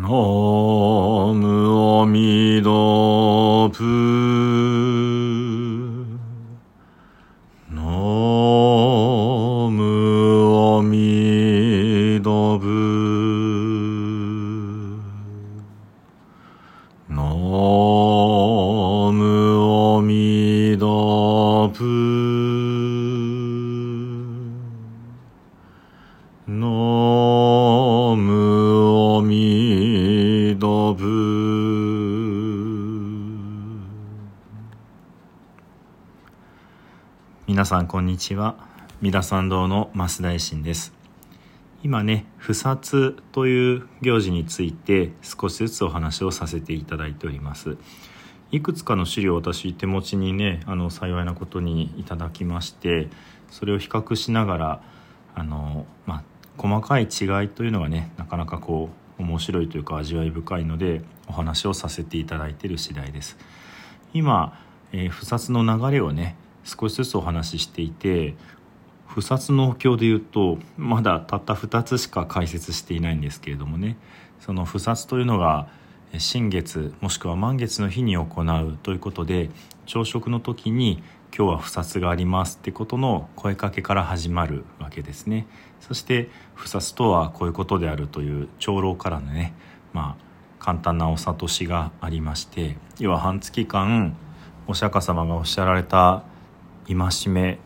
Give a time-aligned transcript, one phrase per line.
[0.00, 0.69] No.
[30.50, 31.04] ミダプ
[37.46, 38.56] 皆さんこんにちは。
[39.00, 40.92] 三田参道の増大臣です。
[41.84, 47.76] 今ね不殺という行事について少しずつお話をさせていただいております。
[48.50, 53.08] いくつかの資料を私手持ちにねあの幸いなことにいただきまして
[53.52, 54.82] それを比較しながら
[55.36, 56.22] あの、まあ、
[56.58, 63.36] 細かい違いというのがねなかなかこう面白いというか味わい深いのでお話をさせていただいている次第です。
[64.12, 64.58] 今、
[64.92, 68.34] えー不殺の流れをね少しずつお話ししていて
[69.06, 73.96] 不殺のお経でいうとまだたった2つしか解説していないんですけれどもね。
[74.40, 75.68] その不殺というのが
[76.18, 79.50] 新月もしくは満月の日に行うということで
[79.86, 81.02] 朝食の時に
[81.36, 85.46] 今日は不殺がありますってことの声かけから始まるわけですね。
[85.80, 89.54] そして不殺とはこういうことであるという長老からのね
[89.92, 94.16] まあ簡単なお諭しがありまして要は半月間
[94.66, 96.22] お釈迦様がおっしゃられた
[96.86, 97.58] 戒め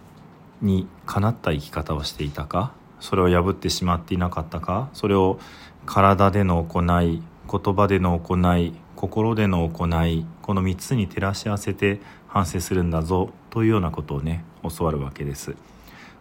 [0.62, 5.38] にかなった生き方をしていたかそれを破ってしまっていなかったかそれを
[5.84, 15.54] 体での行い言葉での行い心での行いこの3つに照らし合わせて反省するんだぞというようなことをね教わるわけです。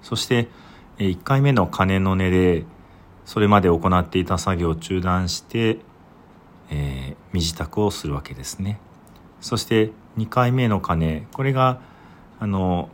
[0.04, 0.48] そして
[1.00, 2.64] 1回目の鐘の音で
[3.26, 5.80] それまで行っていた作業を中断して、
[6.70, 8.80] えー身支度をするわけですね。
[9.42, 11.82] そして2回目の鐘これが
[12.40, 12.90] あの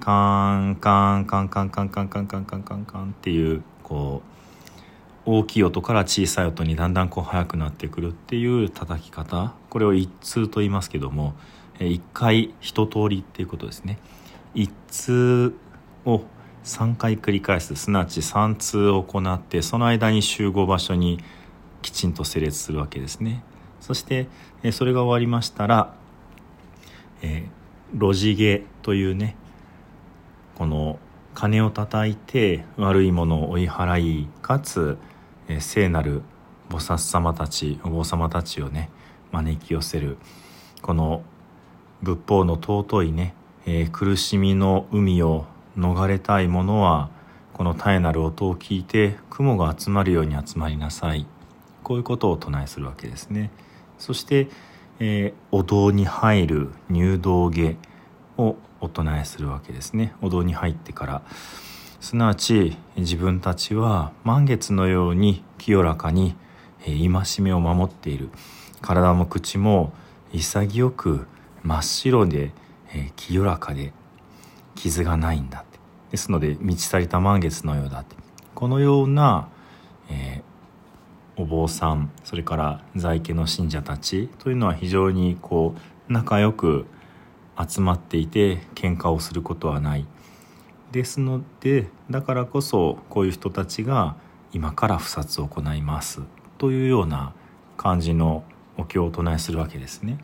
[0.00, 4.20] カンカンカンカンカンカンカンカンカンカンカンっていうこ
[5.26, 9.54] う大きい音から小さい音にだんだんこう速くなってくるっていう叩き方。
[9.70, 11.32] これを一通と言いますけども
[11.78, 13.98] え一回一通りっていうことですね。
[14.54, 15.54] 一通
[16.04, 16.22] を
[16.64, 17.74] 3回繰り返す。
[17.76, 21.22] すなわち3通を行ってその間に集合場所に
[21.82, 23.42] きちんと整列するわけですね。
[23.80, 24.28] そして
[24.72, 25.94] それが終わりましたら
[27.22, 27.64] えー
[27.94, 29.36] 路地毛というね
[30.56, 30.98] この
[31.34, 34.98] 鐘を叩いて悪いものを追い払いかつ、
[35.48, 36.22] え聖なる
[36.70, 38.90] 菩薩様たちお坊様たちをね
[39.32, 40.16] 招き寄せる
[40.82, 41.22] この
[42.04, 43.34] 仏法の尊いね、
[43.64, 47.08] えー苦しみの海を逃れたい者は
[47.54, 51.26] この絶えなる音を聞いて雲が集まるように集まりなさい。
[51.82, 53.50] こういうことを唱えするわけですね。
[53.98, 54.48] そして、
[55.00, 57.76] えーお堂に入る入道下
[58.36, 60.14] をお唱えするわけですね。
[60.20, 61.22] お堂に入ってから。
[62.00, 66.36] すなわち自分たちは満月のように清らかに
[66.84, 67.08] 戒
[67.40, 68.28] めを守っている。
[68.82, 69.94] 体も口も
[70.34, 71.26] 潔く
[71.64, 72.52] 真っ白で、
[72.92, 73.92] えー清らかで
[74.76, 75.80] 傷がないんだって。
[76.10, 78.14] ですので満ち足りた満月のようだって。
[78.54, 79.48] このような、
[80.08, 80.54] えー
[81.36, 85.74] お坊さんそれから在家の信者たちというのは非常にこ
[86.08, 86.86] う仲良く
[87.58, 90.06] 集まっていて喧嘩をすることはない。
[90.92, 94.14] ですのでだからこそこういう人たちが
[94.52, 96.22] 今から不殺を行います。
[96.58, 97.32] というような
[97.76, 98.44] 感じの
[98.76, 100.18] お経をお唱えするわけですね。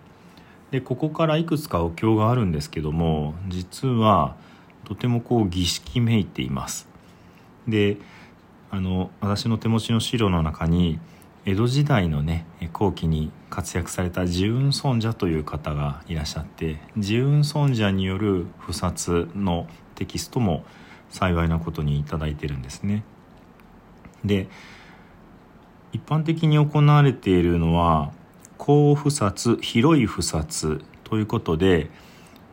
[0.70, 4.36] でここからいくつかお経があるんですけども実は
[4.84, 6.88] とてもこう儀式めいています。
[7.68, 7.98] で
[8.70, 11.00] あの私の手持ちの資料の中に
[11.44, 19.66] 江戸時代のね後期に活躍された自雲尊者という方がいらっしゃって自雲尊者による不殺の
[19.96, 20.64] テキストも
[21.08, 23.02] 幸いなことに頂いてるんですね。
[24.24, 24.48] で
[25.92, 28.12] 一般的に行われているのは
[28.60, 31.88] 高不殺広い不殺ということで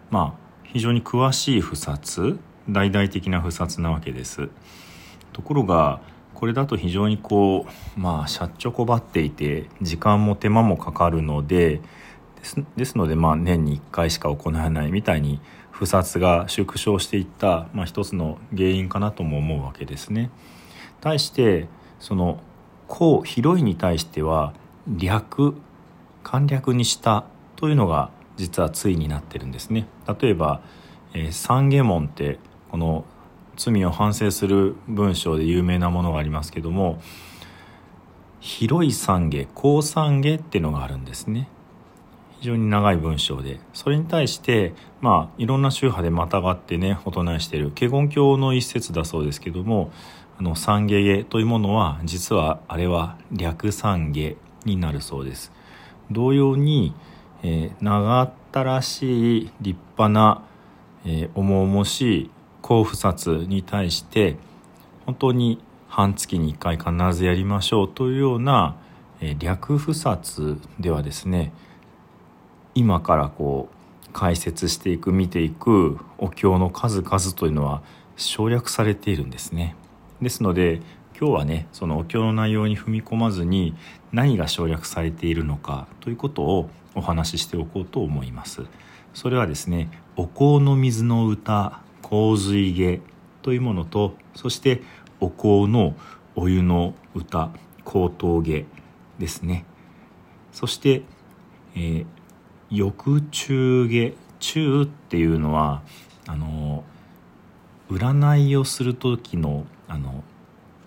[0.09, 2.39] まあ非常に詳しい不殺
[2.69, 4.49] 大々的な不殺なわけです。
[5.33, 5.99] ところが
[6.33, 7.65] これだと非常にこ
[7.97, 11.81] うまあしゃっちょこばっていて時間も手間もかかるので
[12.37, 20.29] ですですのでまあ年に1回しか行わないみたいに不殺が縮小していった、まあ、一つの原因かなとも思うわけですね。
[21.01, 21.67] 対して
[21.99, 22.39] その
[22.87, 24.53] 広広いに対しては
[24.87, 25.53] 略
[26.23, 27.25] 簡略にした
[27.55, 29.87] というのが実は対になってるんですね。
[30.21, 30.61] 例えば、
[31.13, 32.39] え、三下門って
[32.71, 33.05] この
[33.57, 37.01] 罪を反省する文章で有名なものがありますけども
[38.39, 41.49] 広い懺悔高懺悔っていうのがあるんですね。
[42.39, 43.59] 非常に長い文章で。
[43.73, 49.91] それに対してまあいろんな宗派でまたがってねお唱えしている華厳教の一節だそうですけども
[50.39, 55.51] あの懺悔というものは実はあれは略懺悔になるそうです。
[56.11, 56.93] 同様に、
[57.43, 60.43] えー、長ったらしい立派な、
[61.05, 62.31] えー、重々しい
[62.61, 64.37] 交付札に対して
[65.05, 68.75] 本当に半月に1回必ずやりましょうというような、
[69.21, 71.53] えー、略付札ではですね
[72.75, 77.81] 今からこう解説していく見ていくお経の数々というのは
[78.15, 79.75] 省略されているんですね。
[80.21, 80.81] ですので
[81.19, 83.73] 今日はねそのお経の内容に踏み込まずに
[84.11, 88.63] 何が省略されているのかということをお話ししておこうと思います。
[89.15, 93.01] それはですね「お香の水の歌洪水下」
[93.41, 94.83] というものとそして
[95.19, 95.95] お香の
[96.35, 97.49] お湯の歌
[97.83, 98.65] 高等下
[99.17, 99.65] ですね
[100.51, 101.01] そして、
[101.73, 102.05] えー、
[102.69, 105.81] 翌中下中っていうのは
[106.27, 106.83] あの
[107.89, 110.23] 占いをする時のあの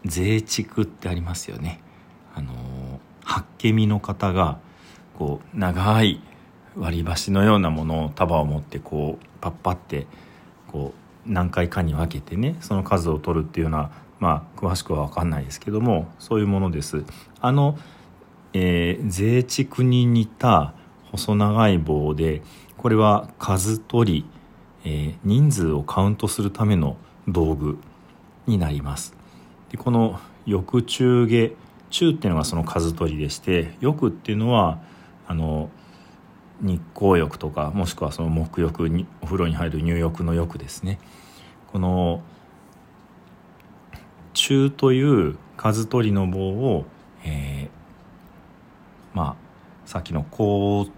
[0.05, 1.81] 税畜ってありますよね
[2.35, 2.52] あの
[3.25, 4.58] 八卦見の方が
[5.19, 6.20] こう長い
[6.76, 10.06] 割り箸のようなものを束を持ってこうパッパって
[10.69, 10.94] こ
[11.26, 17.05] う何回かに分けてねその数を取るっていうようなまあ詳しくは分かんないですけどもそういうものです。
[17.41, 17.79] あの、
[18.53, 20.75] えー、税畜に似た
[21.11, 22.43] 細長い棒で
[22.76, 24.25] これは数取り、
[24.85, 26.96] えー、人数をカウントするための
[27.26, 27.79] 道具
[28.46, 29.19] になります。
[29.70, 31.52] でこの翼中下
[31.90, 34.78] 中っていうのがその数取りでして翼っていうのは
[35.26, 35.70] あの
[36.61, 40.99] 日光浴とかもしくはその沐浴にお風呂に入る入浴の浴ですね。
[41.72, 42.22] この
[44.34, 46.84] 中という数取りの棒を、
[47.25, 49.37] えー、まあ
[49.87, 50.88] さっきの洪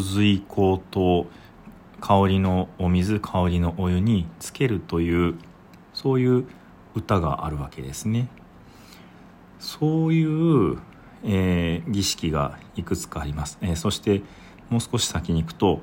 [0.00, 1.26] 水高騰
[2.00, 5.34] 香りのお水香りのお湯につけるという
[5.92, 6.46] そういう
[6.94, 8.28] 歌があるわけですね。
[9.58, 10.78] そういう、
[11.24, 13.58] えー、儀式がいくつかあります。
[13.60, 14.22] えー、そして
[14.70, 15.80] もう少し先に行くと、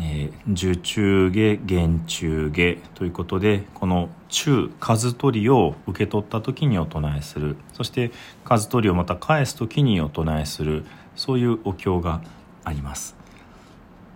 [0.00, 8.10] えー、受中下厳中下ということでこの中数取りを受け取った時にお唱えするそして
[8.44, 10.84] 数取りをまた返す時にお唱えする
[11.16, 12.22] そういうお経が
[12.64, 13.16] あります。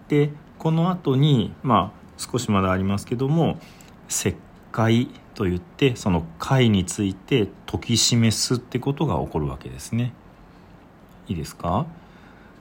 [0.08, 3.58] でこの後にまあ少しまだありますけども
[4.08, 4.36] 石
[4.72, 10.14] 灰といってその解について解き示すってことが起こるわけですね。
[11.28, 11.86] いいですか？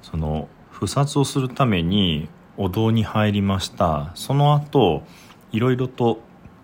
[0.01, 2.27] その不殺をするために
[2.57, 4.11] お堂に入りました。
[4.15, 5.03] その後
[5.53, 6.19] いろいろと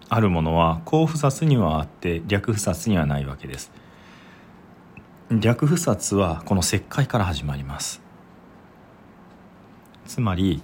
[0.09, 3.71] あるものは高不殺にはあって略不殺にはないわけです。
[5.29, 8.01] 略不殺はこの石灰から始まります。
[10.05, 10.61] つまり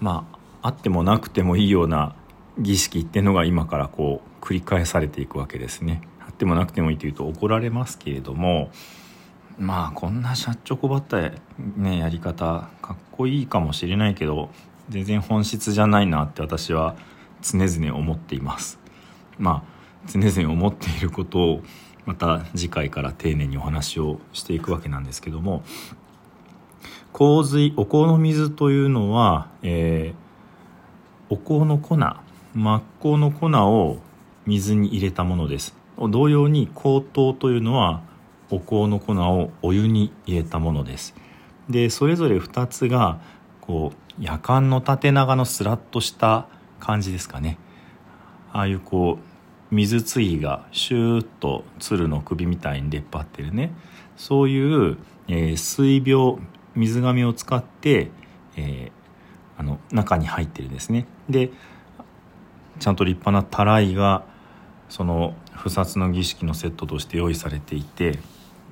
[0.00, 0.26] ま
[0.60, 2.15] ああってもなくてもいいような
[2.58, 6.02] 儀式っていうのが今からこう繰り返されていくわけですね。
[6.20, 8.70] あってもなくてもいいというと怒られますけれども
[9.58, 11.18] まあこんなシャッチョコばった
[11.76, 14.50] ねやり方かっこいいかもしれないけど
[14.88, 16.96] 全然本質じゃないなって私は
[17.42, 18.78] 常々思っています。
[19.38, 19.76] まあ
[20.08, 21.62] 常々思っていることを
[22.04, 25.64] また次回から丁寧にお話をしていくわけなんですけども
[27.12, 31.96] 洪水お香の水というのは、えー、お香の粉
[32.56, 33.98] 真っ向の粉を
[34.46, 35.76] 水に入れたものです。
[35.98, 38.02] 同様に香糖というのは
[38.50, 41.14] お香の粉をお湯に入れたものです。
[41.68, 43.20] でそれぞれ2つが
[43.60, 46.46] こう夜間の縦長のスラッとした
[46.80, 47.58] 感じですかね。
[48.54, 53.74] ああいうこう水継ぎがシューッと鶴の首みたいに出っ張ってるね。
[54.16, 54.96] そういう、
[55.28, 56.38] えー、水病
[56.74, 58.10] 水がを使って、
[58.56, 61.06] えー、あの中に入ってるんですね。
[61.28, 61.50] で
[62.78, 64.24] ちゃんと立派なたらいが
[64.88, 68.18] その不殺の儀式のセットとして用意されていて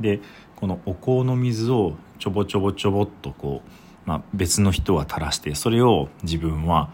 [0.00, 0.20] で
[0.56, 6.92] このお香の水をちょぼちょぼちょぼっとこう、まあ、別の人は垂らしてそれを自分は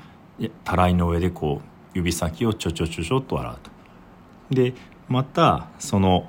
[0.64, 3.70] たらいの上でこう指先をちょちょちょちょっと洗うと。
[4.54, 4.74] で
[5.08, 6.28] またその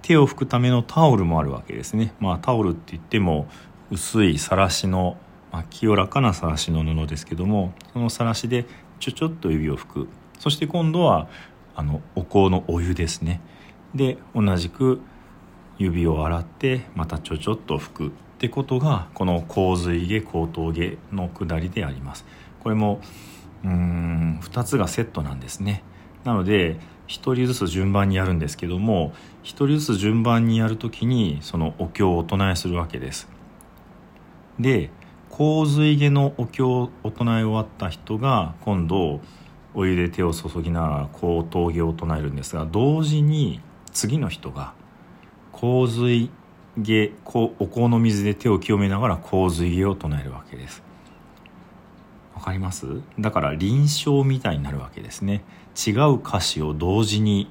[0.00, 2.14] 手を拭くためのタオルもあるわけですね。
[2.18, 3.46] まあタオルって言っても
[3.90, 5.16] 薄いさらしの、
[5.52, 8.64] まあ、清らかなさらしの布ですけどもそのさらしで
[8.98, 10.08] ちょちょっと指を拭く
[10.42, 11.28] そして今度は
[11.76, 13.40] あのお香のお湯ですね。
[13.94, 15.00] で同じく
[15.78, 22.26] 指を洗ってまたちょちょっと拭くってことがこの洪水下後頭下の下りであります。
[22.58, 23.00] これも
[23.62, 25.84] うん2つがセットなんですね。
[26.24, 26.72] なので
[27.06, 29.12] 1人ずつ順番にやるんですけども
[29.44, 33.28] 1人ずつ順番にやる時にそのお経をお唱えするわけです。
[34.58, 34.90] で
[35.30, 39.20] 洪水下のお経をお唱え終わった人が今度
[39.74, 43.60] お湯で手を注ぎながら高等下を唱えるんですが同時に
[43.92, 44.74] 次の人が
[45.52, 46.30] 洪水
[46.78, 50.82] 下お香の水で手を清めながら洪水下を唱えるわけです。
[52.34, 52.86] わかります？
[53.20, 55.44] だから臨床みたいになるわけですね。
[55.86, 57.50] 違う歌詞を同時に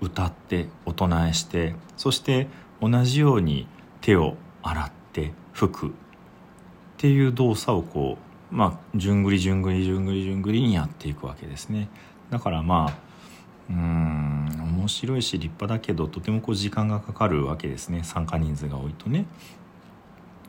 [0.00, 2.48] 歌ってお唱えしてそして
[2.80, 3.68] 同じように
[4.00, 5.90] 手を洗って拭くっ
[6.96, 11.88] ていう動作をこうまあじゅんぐりじゅんぐりじゅんぐりじゅんぐりにやっていくわけですね。
[12.30, 13.12] だからまあ
[13.70, 14.46] うん
[14.82, 18.04] 面白いし立派だけどとてもこう時間がかかるわけですね。
[18.04, 19.26] 参加人数が多いとね。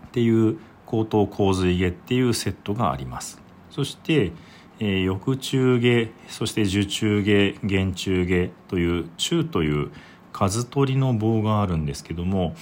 [0.08, 3.42] っていう口頭洪水下っていうセットがあります。
[3.70, 4.34] そして、
[4.80, 9.92] えー、翼中下そして受中下弦中下という中という
[10.34, 12.56] 数取りの棒があるんですけども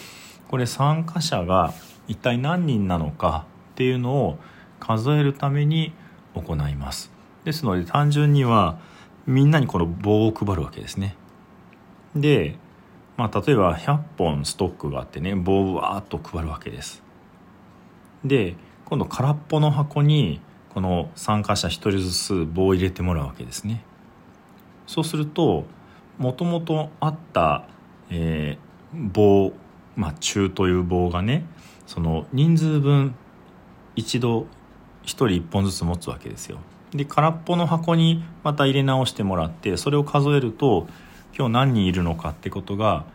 [0.49, 1.73] これ参加者が
[2.07, 4.39] 一体何人なのかっていうのを
[4.81, 5.93] 数えるために
[6.33, 7.11] 行います。
[7.45, 8.77] ですので単純には
[9.25, 11.15] みんなにこの棒を配るわけですね。
[12.15, 12.57] で、
[13.15, 17.01] まあ、例えば100本ストックがあってね棒をわーっと配るわけです。
[18.25, 20.41] で今度空っぽの箱に
[20.73, 23.83] この参加者1人ずつ棒を入れてもらうわけですね。
[24.87, 25.65] そうすると
[26.17, 27.65] もともとあった、
[28.09, 29.53] えー、棒、
[29.95, 31.45] まあ、中という棒がね
[31.87, 33.15] その人数分
[33.95, 34.47] 一度
[35.03, 36.57] 1人1本ずつ持つわけですよ。
[36.91, 40.87] で空っぽの箱にまた入れ直してもらってそれを数えると
[41.37, 43.05] 今日何人いるのかってことが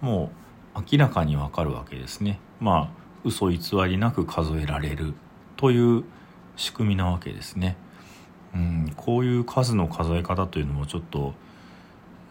[0.00, 0.30] も
[0.74, 2.40] う明らかにわかるわけですね。
[2.60, 5.14] まあ嘘偽りなく数えられる。
[5.56, 6.04] という
[6.56, 7.76] 仕組みなわけですね。
[8.54, 11.34] うん、こういう数の数え方というのもちょっと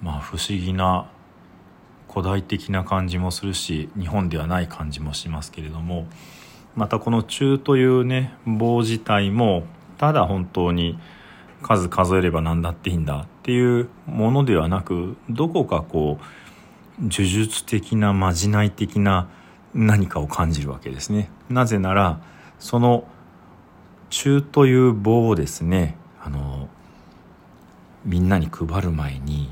[0.02, 1.10] まあ不思議な
[2.10, 6.08] 古代的な感じもするし日本ではない感じもしますけれども
[6.76, 9.64] またこの中というね棒自体も
[9.98, 11.00] ただ本当に
[11.62, 19.30] 数数えれば何だっていいんだっていうものではなくどこかこう呪術的なまじない的な
[19.74, 21.30] 何かを感じるわけですね。
[21.50, 22.20] なぜなら
[22.60, 23.08] その
[24.10, 26.70] 中という棒をですねあの
[28.06, 29.50] みんなに配る前に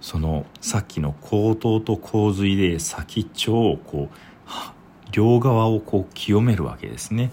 [0.00, 4.14] そのさっきの口頭と洪水で先っちょをこう
[5.12, 7.30] 両側をこう清めるわけですね。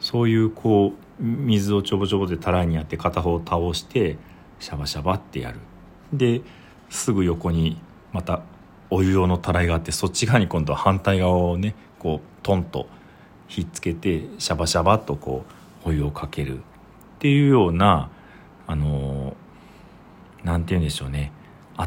[0.00, 4.18] そういうこう水をちょぼちょぼでたらいにやって片方倒して
[4.58, 5.60] シャバシャバってやる。
[6.12, 6.42] で
[6.90, 7.78] すぐ横に
[8.12, 8.42] また
[8.90, 12.86] お湯用のたらいがあってそっち側に今度は反対側をねこうトンと
[13.48, 15.44] ひっつけてシャバシャバっとこ
[15.84, 16.58] うお湯をかける。
[16.58, 16.60] っ
[17.20, 18.10] ていうような
[18.66, 19.36] あの
[20.42, 21.32] 何て言うんでしょうね。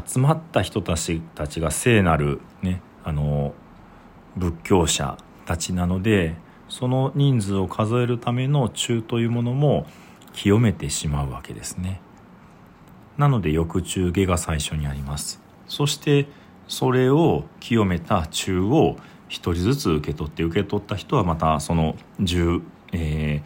[0.04, 3.54] 集まった人たちたちが聖なるねあの
[4.36, 6.34] 仏教者たちなので
[6.68, 9.86] その人数を数えるための中というものも
[10.32, 12.00] 清めてしまうわけですね。
[13.16, 15.40] なので翌中下が最初にあります。
[15.68, 16.26] そして
[16.68, 18.96] それを清めた中を
[19.28, 22.60] 一人ずつ受け取って受け取った人はまたその十、
[22.92, 23.42] え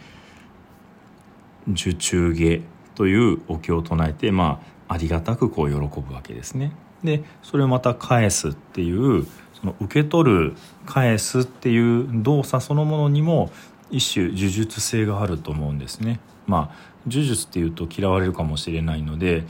[1.68, 2.62] ー、受中下
[2.94, 6.72] というお経を唱えて、まあ、ありがたくこう喜ぶわけですね。
[7.04, 9.26] でそれをまた返すっていう
[9.60, 10.54] その受け取る
[10.86, 13.50] 返すっていう動作そのものにも
[13.90, 16.20] 一種呪術性があると思うんですね。
[16.46, 19.44] まあ呪術っていうと嫌われるかもしれないので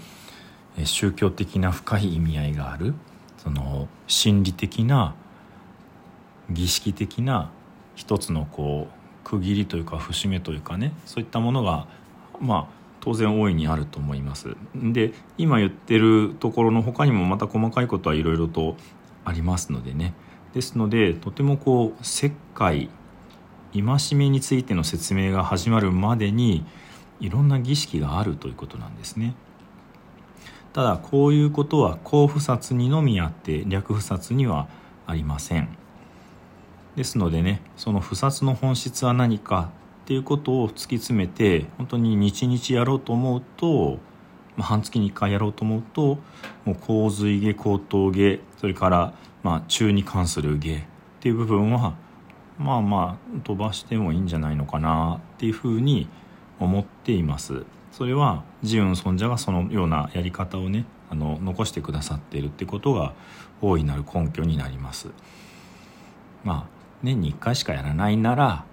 [0.84, 2.94] 宗教的な深い意味合いがある
[3.38, 5.14] その心理的な
[6.50, 7.50] 儀式的な
[7.94, 11.86] 一つのこう区切りというか節目というかねそういったものが
[12.40, 14.56] まあ当然大いにあると思います。
[14.74, 18.76] で今言ってるところの他にもまた細かいことはいろいろと
[19.24, 20.14] ありますのでね
[20.54, 22.90] ですのでとてもこう石灰
[23.72, 26.64] 戒めについての説明が始まるまでに
[27.20, 29.34] いろんな儀式があるということなんですね。
[30.72, 34.68] ただこういうことは高不殺にのみあって略不殺には
[35.06, 35.68] ありません
[36.94, 39.72] ですのでねその不殺の本質は何か
[40.02, 43.98] っていうことを突き詰めて本当に日々やろうと思うと、
[44.60, 46.18] まあ、半月に1回やろうと思うと
[46.66, 50.80] もう洪水下高等下それからまあ中に関する下っ
[51.20, 51.94] ていう部分は
[52.58, 56.08] まあまあ飛ばしてもいいんじゃないのかなっていうふうに
[56.58, 57.64] 思っています。
[57.90, 63.14] それは自運尊者がそのようなやり方をねあの残してくださっているってことが
[63.62, 65.08] 大いなる根拠になります
[66.44, 68.64] まあ年に1回しかやらないなら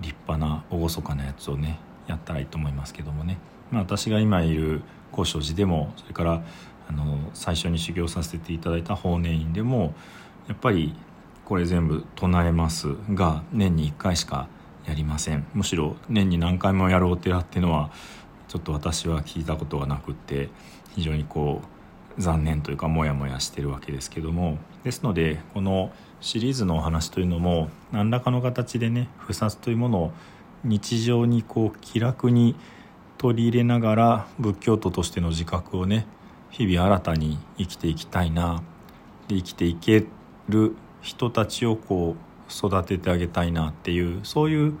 [0.00, 3.38] 立派な厳かなやつをねやったらいいと思いますけどもね、
[3.70, 6.42] まあ、私が今いる高尚寺でもそれから
[6.88, 9.94] あの最初に修行させていただいた法然院でも
[10.48, 10.94] やっぱり
[11.44, 14.48] これ全部唱えますが年に1回しか
[14.86, 15.46] やりません。
[15.54, 17.90] むしろ年に何回もやろうってやっていうのは
[18.48, 20.48] ちょっと私は聞いたことがなくって
[20.94, 21.62] 非常にこ
[22.18, 24.58] う残念というかモヤモヤしてるわけですけども。
[24.82, 30.12] ですのでこのシリーズのお話というのも何らかの形でね不殺というものを
[30.64, 32.56] 日常にこう気楽に
[33.20, 36.06] 取り入れながら仏教徒としての自覚をね
[36.48, 38.62] 日々新たに生きていきたいな。
[39.28, 40.06] で生きていけ
[40.48, 44.78] る人たちをこう育ててあげたいなっていうそういう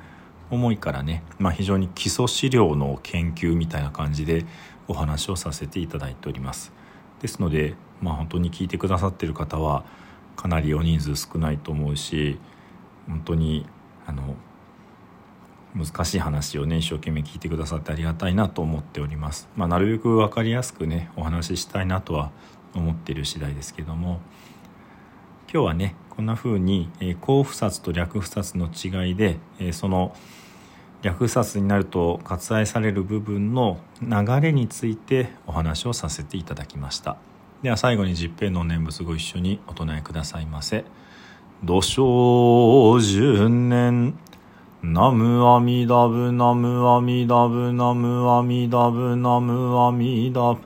[0.50, 4.46] 思いからね、まあ、非常に基礎資料の研究みたいな感じで
[4.88, 6.72] お話をさせていただいております。
[7.20, 9.84] ですので、まあ、本当に聞いてくださってる方は
[10.36, 12.38] かなりお人数少ないと思うし
[13.06, 13.66] 本当に
[14.06, 14.34] あの
[15.74, 22.30] 難しい話をね一生懸命聞いてくださってありがたいなと思っております、まあ、なるべく分かりやすくねお話ししたいなとは
[22.74, 24.20] 思っている次第ですけども
[25.52, 30.14] 今日はねこんな風に、えー、高不殺と略不殺の違いで、え、その
[31.02, 37.16] 略殺になると割愛される部分の流れについてお話をさせていただきました。
[37.62, 40.84] では最後に十平の念仏ご一緒にお唱えくださいませ
[41.62, 44.18] 土生十年
[44.82, 50.60] ナムアミダブナムアミダブナムアミダブナムアミダブ。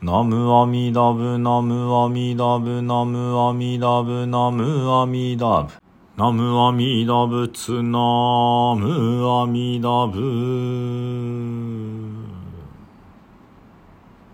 [0.00, 5.72] ナムアミダブナムアミダブナムアミダブナムアミダブ。
[6.16, 11.87] ナムアミダブツナムアミダブ。